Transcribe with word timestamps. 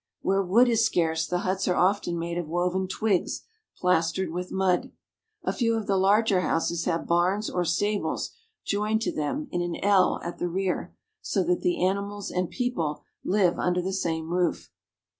Where 0.23 0.41
wood 0.41 0.67
is 0.67 0.83
scarce 0.83 1.27
the 1.27 1.41
huts 1.45 1.67
are 1.67 1.75
often 1.75 2.17
made 2.17 2.39
of 2.39 2.47
woven 2.47 2.87
twigs 2.87 3.43
plastered 3.77 4.31
with 4.31 4.51
mud. 4.51 4.91
A 5.43 5.53
few 5.53 5.75
of 5.77 5.85
the 5.85 5.95
larger 5.95 6.41
houses 6.41 6.85
have 6.85 7.05
barns 7.05 7.51
or 7.51 7.63
stables 7.63 8.31
joined 8.65 9.03
to 9.03 9.11
them 9.11 9.47
in 9.51 9.61
an 9.61 9.75
L 9.83 10.19
at 10.23 10.39
the 10.39 10.49
rear, 10.49 10.95
so 11.21 11.43
that 11.43 11.61
the 11.61 11.85
animals 11.85 12.31
and 12.31 12.49
people 12.49 13.03
live 13.23 13.59
under 13.59 13.79
the 13.83 13.93
same 13.93 14.29
roof. 14.31 14.71